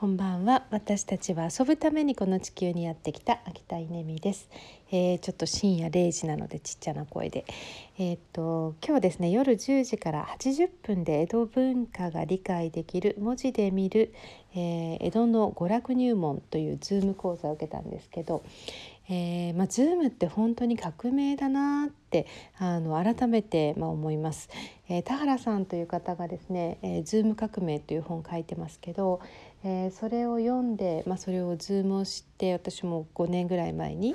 [0.00, 0.64] こんばんは。
[0.70, 4.48] 私たちは遊ぶためにこの地球にやってきた秋田稲美です、
[4.90, 7.44] えー、ちょっと深夜0時なのでちっちゃな声で。
[8.00, 14.14] えー、っと今日はですね夜10時から80分で江戸文化が理解できる文字で見る、
[14.54, 18.44] えー、江戸の娯楽入門というズーム講座を受けたんですけど、
[19.10, 22.26] えーまあ、ズームって本当に革命だなって
[22.58, 24.48] あの改めて、まあ、思います、
[24.88, 29.20] えー、田原さんという方がですね「えー、ズーム革命」という本を書いてますけど、
[29.64, 34.14] えー、それを読んで、まあ、それをズームを知って私も5年ぐらい前に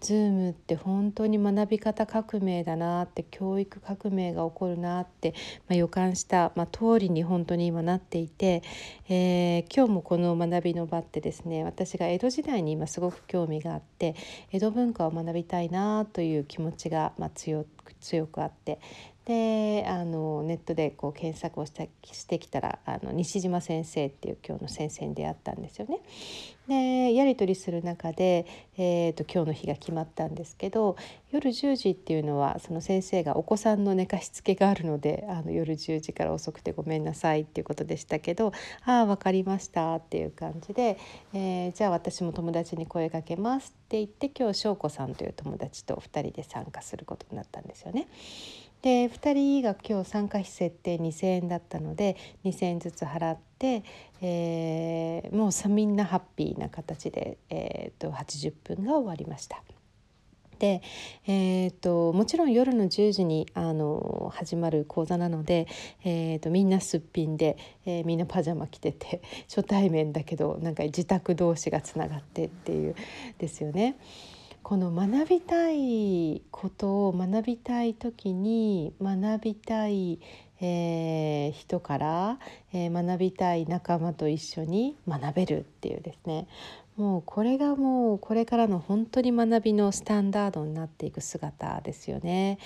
[0.00, 5.34] ズームって本当に学び方革命だなって教育革命が起こるなって、
[5.68, 8.62] まあ、予感した、まあ、通りに本当に今なっていて、
[9.08, 14.14] えー、今日もこの学びの場ってですね私が江戸時代に今すごく興味があって
[14.52, 17.66] 江戸文化を学びたいなという気持ちが、まあ、強
[18.00, 18.78] 強くあって
[19.24, 25.98] であのネットでこう検索をしたしてきたらあの西島先生っていう今日の先生に出会ったんですよね。
[26.68, 28.46] でやり取りする中で、
[28.78, 30.96] えーと、今日の日が決まったんですけど
[31.30, 38.52] 夜10時っていうのはその先生がお子さんの寝かしつけがあるのであの夜10時から遅くてごめんなさいっていうことでしたけど
[38.86, 40.96] 「ああ分かりました」っていう感じで、
[41.34, 48.08] えー、じゃあ私も友達に声かけますって言って今日翔子さんという友達と2人で参加することになったんですよね。
[48.84, 53.82] で2人が今日参加費設定2,000円だったので2,000円ずつ払って、
[54.20, 59.62] えー、もうみんなハッピーな形で、えーと、80分が終わりました。
[60.58, 60.82] で、
[61.26, 65.66] えーと、もちろん夜の10時にあの始まる講座なので、
[66.04, 67.56] えーと、みんなすっぴんで、
[67.86, 72.94] えー、みんなパジャマ着てて初対面だけどなんか自宅同士がつながってっていう
[73.38, 73.96] ですよね。
[74.64, 80.18] この学びたいことを学びたい時に学びたい、
[80.58, 82.38] えー、人から、
[82.72, 86.48] えー、学びたい仲間と一緒に学べるっていうですね。
[86.96, 92.58] もうこれがもうこれからの本当に学びのスタンダードになっていく姿ですよね。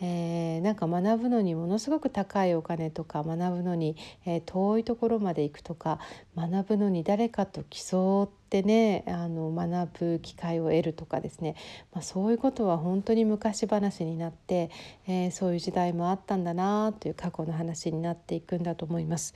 [0.00, 3.96] えー、なんか学ぶのにものすごく高いお金とか学ぶのに、
[4.26, 5.98] えー、遠いところまで行くとか
[6.36, 11.56] 学ぶのに誰かと競ってねあの学ぶ機会を得るとかですね、
[11.92, 14.70] まあ、そういうことは本当に昔話になって、
[15.08, 19.34] えー、そういう時代もあったんだなという過去の話になっていくんだと思います。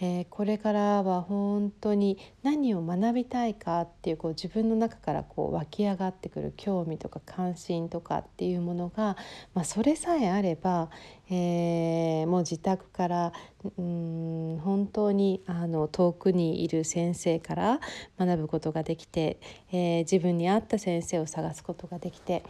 [0.00, 9.16] えこれからは本当に何を学びたいかっていうこう自分の中からこう湧き上がってくる興味とか関心とかっていうものが、
[9.54, 10.90] まあ、それさえあれば、
[11.28, 13.32] えー、もう自宅から
[13.76, 17.80] うん本当にあの遠くにいる先生から
[18.18, 19.38] 学ぶことができて、
[19.72, 22.44] えー、自分に合った先生を探すことができて、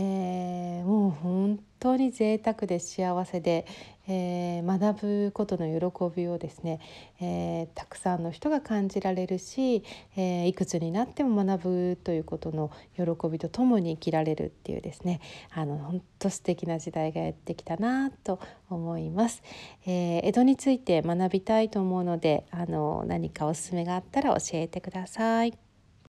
[0.00, 3.66] えー、もう本当に贅沢で幸せで、
[4.06, 6.78] えー、学ぶことの喜びをですね、
[7.20, 9.82] えー、たくさんの人が感じられるし、
[10.16, 15.20] え、いくつになっても学ぶということの喜びとともに生きられるっていうですね
[15.50, 18.38] あの本当素敵な時代がやってきたなと
[18.70, 19.42] 思います、
[19.84, 25.67] え江戸について学びたいと思うのであの何かおすすめがあったら教えてください。